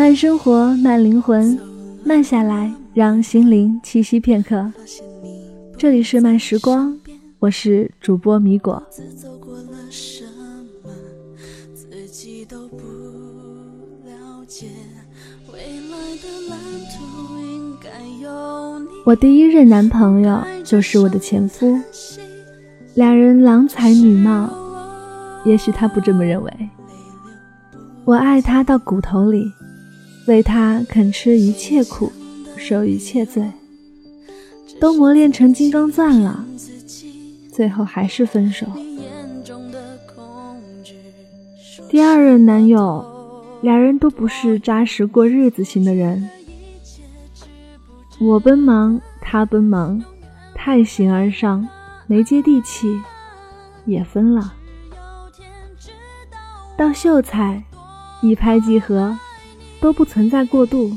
[0.00, 1.60] 慢生活，慢灵魂，
[2.02, 4.72] 慢下来，让心灵栖息片刻。
[5.76, 6.98] 这里是慢时光，
[7.38, 8.82] 我是主播米果。
[19.04, 21.78] 我第一任男朋友就是我的前夫，
[22.94, 24.48] 俩人郎才女貌，
[25.44, 26.50] 也许他不这么认为。
[28.06, 29.52] 我爱他到骨头里，
[30.30, 32.12] 为他肯吃一切苦，
[32.56, 33.42] 受一切罪，
[34.78, 36.46] 都磨练成金刚钻了，
[37.52, 38.64] 最后还是分手。
[41.88, 43.04] 第二任男友，
[43.60, 46.30] 俩人都不是扎实过日子型的人。
[48.20, 50.00] 我奔忙，他奔忙，
[50.54, 51.68] 太形而上，
[52.06, 52.86] 没接地气，
[53.84, 54.54] 也分了。
[56.78, 57.64] 到秀才，
[58.22, 59.18] 一拍即合，
[59.80, 60.96] 都不存在过度。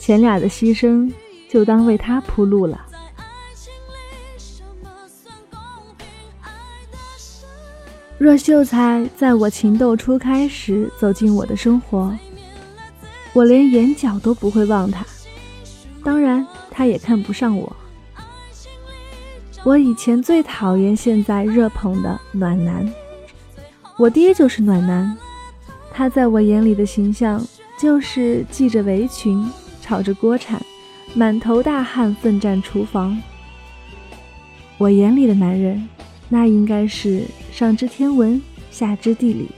[0.00, 1.12] 前俩的牺牲，
[1.50, 2.86] 就当为他铺路了。
[8.18, 12.16] 若秀才在我情窦初开时走进我的生活，
[13.34, 15.04] 我连眼角都不会望他。
[16.02, 17.76] 当然，他也看不上我。
[19.64, 22.90] 我以前最讨厌现在热捧的暖男，
[23.98, 25.14] 我爹就是暖男。
[25.92, 27.44] 他在我眼里的形象
[27.78, 29.44] 就是系着围裙，
[29.82, 30.60] 炒着锅铲，
[31.14, 33.20] 满头大汗奋战厨房。
[34.78, 35.86] 我眼里的男人，
[36.28, 39.48] 那应该是上知天文，下知地理，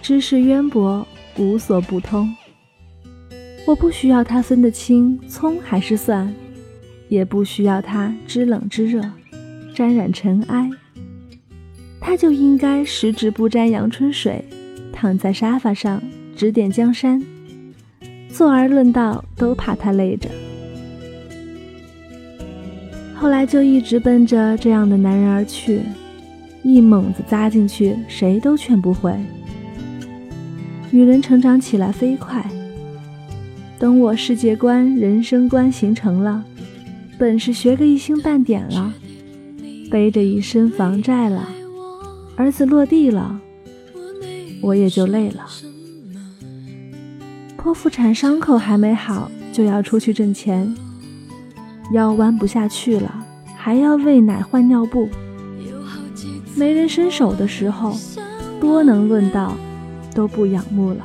[0.00, 1.06] 知识渊博，
[1.36, 2.32] 无所不通。
[3.66, 6.34] 我不需要他分得清葱还是蒜，
[7.08, 9.02] 也不需要他知冷知热，
[9.74, 10.70] 沾染尘埃。
[12.00, 14.44] 他就应该十指不沾阳春水，
[14.92, 16.02] 躺在沙发上
[16.34, 17.22] 指点江山。
[18.32, 20.28] 坐而论道都怕他累着。
[23.14, 25.82] 后来就一直奔着这样的男人而去，
[26.62, 29.14] 一猛子扎进去，谁都劝不回。
[30.90, 32.44] 女人成长起来飞快。
[33.78, 36.44] 等我世界观、人生观形成了，
[37.18, 38.92] 本事学个一星半点了，
[39.90, 41.48] 背着一身房债了，
[42.36, 43.40] 儿子落地了，
[44.62, 45.46] 我也就累了。
[47.62, 50.74] 剖腹产伤口还没好，就要出去挣钱，
[51.92, 53.14] 腰弯不下去了，
[53.54, 55.06] 还要喂奶换尿布，
[56.56, 57.94] 没人伸手的时候，
[58.58, 59.54] 多能论道，
[60.14, 61.04] 都不仰慕了。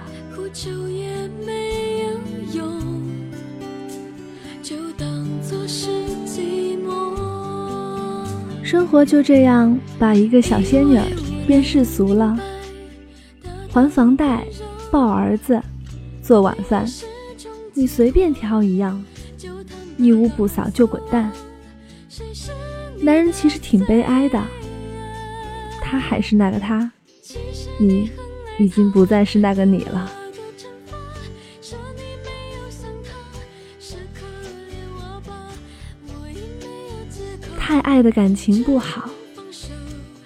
[8.63, 10.97] 生活就这样把一个小仙女
[11.45, 12.39] 变世俗了，
[13.73, 14.45] 还房贷、
[14.89, 15.61] 抱儿子、
[16.25, 16.83] 做晚饭，
[17.75, 19.05] 你随便挑一样，
[19.95, 21.31] 一屋不扫就滚蛋。
[22.99, 24.43] 男人其实挺悲哀的，
[25.83, 26.91] 他还是那个他，
[27.77, 28.09] 你
[28.57, 30.11] 已经不再是那个你了。
[37.59, 39.07] 太爱的感情不好，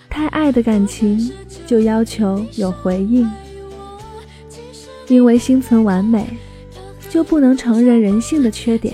[0.10, 1.30] 太爱的感情
[1.68, 3.30] 就要求有回应，
[5.10, 6.26] 因为心存完美，
[7.10, 8.94] 就不能承认人性的缺点；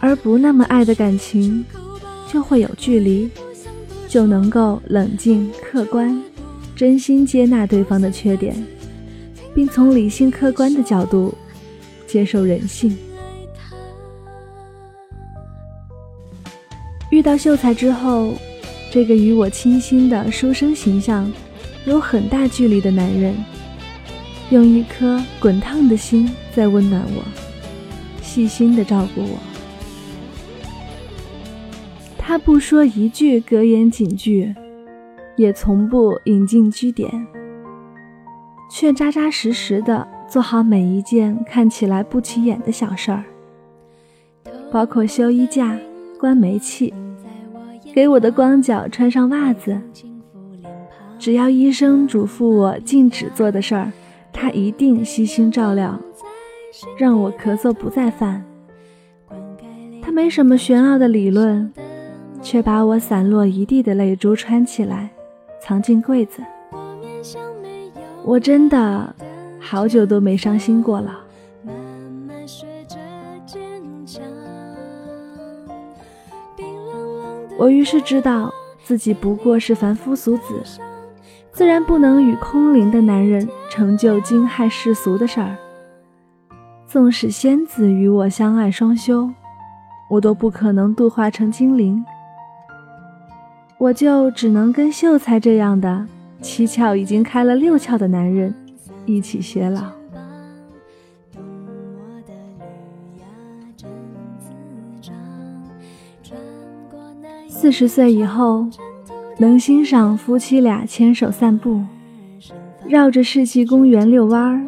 [0.00, 1.64] 而不那么爱的感情，
[2.32, 3.30] 就会有距离，
[4.08, 6.20] 就能够冷静客观，
[6.74, 8.56] 真心接纳对方的缺点，
[9.54, 11.34] 并从理性客观的角度
[12.06, 12.96] 接受人性。
[17.10, 18.32] 遇到秀才之后，
[18.90, 21.30] 这个与我倾心的书生形象
[21.84, 23.36] 有很大距离的男人，
[24.54, 27.24] 用一颗滚烫的心在温暖我，
[28.22, 29.36] 细心的照顾我。
[32.16, 34.54] 他不说一句格言警句，
[35.34, 37.26] 也从不引经据典，
[38.70, 43.24] 却扎扎实实的做好每一件看起来不起眼的小事儿，
[44.70, 45.76] 包括修衣架、
[46.20, 46.94] 关煤气。
[47.92, 49.76] 给我的光脚穿上袜子，
[51.18, 53.92] 只要医生嘱咐我禁止做的事儿，
[54.44, 55.98] 他一定悉心照料，
[56.98, 58.44] 让我咳嗽不再犯。
[60.02, 61.72] 他没什么玄奥的理论，
[62.42, 65.08] 却把我散落一地的泪珠穿起来，
[65.62, 66.42] 藏进柜子。
[68.22, 69.16] 我真的
[69.58, 71.20] 好久都没伤心过了。
[77.56, 78.52] 我于是知道
[78.82, 80.62] 自己不过是凡夫俗子，
[81.54, 85.56] 自然不能与空灵的男人成就惊骇世俗的事儿。
[86.84, 89.30] 纵使仙子与我相爱双修，
[90.10, 92.04] 我都不可能度化成精灵。
[93.78, 96.04] 我就只能跟秀才这样的
[96.42, 98.52] 七窍已经开了六窍的男人
[99.06, 99.82] 一起偕老。
[107.48, 108.66] 四十岁以后，
[109.36, 111.82] 能欣赏夫妻俩牵手散步，
[112.86, 114.64] 绕着世纪公园遛弯儿，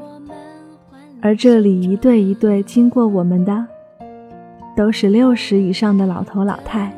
[1.23, 3.65] 而这里一对一对经过我们的，
[4.77, 6.93] 都是六十以上的老头老太。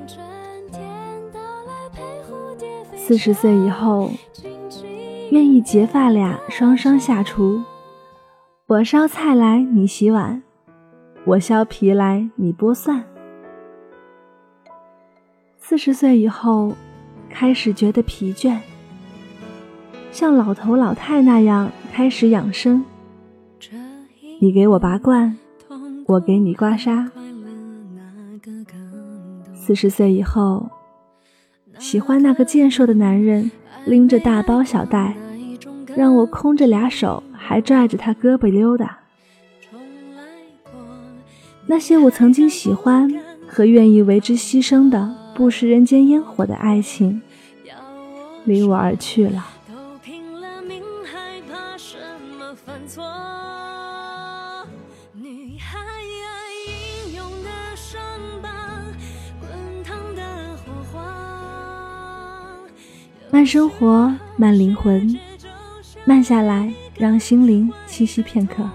[2.96, 4.10] 四十岁以后，
[5.30, 7.62] 愿意结发俩双双下厨，
[8.66, 10.42] 我烧菜来你洗碗，
[11.24, 13.04] 我削皮来你剥蒜。
[15.58, 16.72] 四十岁以后，
[17.40, 18.58] 开始觉得疲倦，
[20.10, 22.84] 像老头老太那样开始养生。
[24.40, 25.38] 你给我拔罐，
[26.06, 27.08] 我给你刮痧。
[29.54, 30.68] 四十岁以后。
[31.78, 33.48] 喜欢那个健硕的男人，
[33.86, 35.16] 拎着大包小袋，
[35.94, 38.98] 让我空着俩手还拽着他胳膊溜达。
[41.68, 43.08] 那些我曾经喜欢
[43.46, 47.22] 和愿意为之牺牲的，不食人间烟火的爱情，
[48.48, 49.46] 离我而去了。
[63.30, 65.16] 慢生活，慢灵魂，
[66.06, 68.68] 慢下来，让心灵栖息片刻。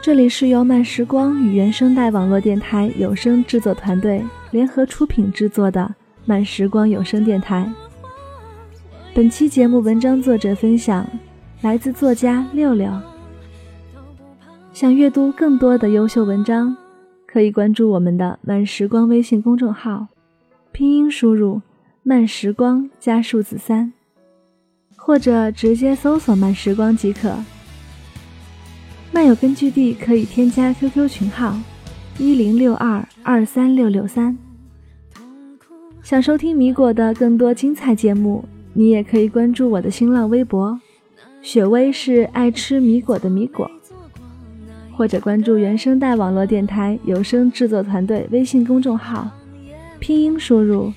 [0.00, 5.92] 这里是由慢时光与原声带网络电台有声制作团队联合出品制作的
[6.24, 7.70] 慢时光有声电台。
[9.18, 11.04] 本期节目文章作者分享
[11.62, 12.88] 来自作家六六。
[14.72, 16.76] 想阅读更多的优秀文章，
[17.26, 20.06] 可以关注我们的慢时光微信公众号，
[20.70, 21.60] 拼音输入。
[22.04, 23.92] 慢时光加数字三，
[24.94, 27.34] 或者直接搜索“慢时光”即可。
[29.10, 31.58] 漫友根据地可以添加 QQ 群号：
[32.18, 34.38] 一零六二二三六六三。
[36.04, 38.44] 想收听米果的更多精彩节目，
[38.78, 40.80] 你也可以关注我的新浪微博
[41.42, 43.68] “雪薇是爱吃米果的米果”，
[44.96, 49.28] 或者关注原声带网络电台有声制作团队微信公众号，
[49.98, 50.92] 拼音输入。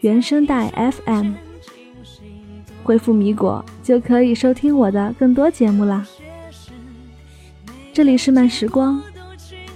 [0.00, 0.72] 原声带
[1.04, 1.34] FM，
[2.82, 6.04] 回复米果就可以收听我的更多节目啦。
[7.92, 9.00] 这里是慢时光，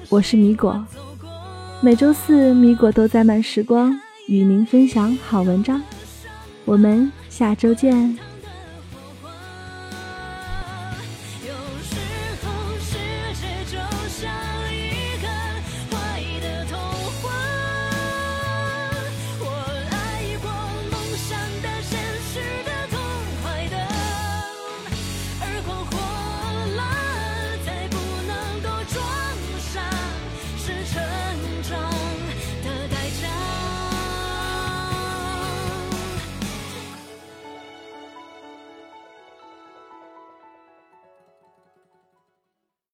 [0.09, 0.85] 我是米果，
[1.81, 3.97] 每周四米果都在慢时光
[4.27, 5.81] 与您分享好文章，
[6.65, 8.34] 我们下周见。